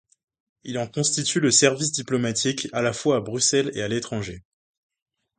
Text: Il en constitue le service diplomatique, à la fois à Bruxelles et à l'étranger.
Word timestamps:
Il 0.63 0.79
en 0.79 0.87
constitue 0.87 1.39
le 1.39 1.51
service 1.51 1.91
diplomatique, 1.91 2.67
à 2.73 2.81
la 2.81 2.91
fois 2.91 3.17
à 3.17 3.19
Bruxelles 3.19 3.69
et 3.75 3.83
à 3.83 3.87
l'étranger. 3.87 4.43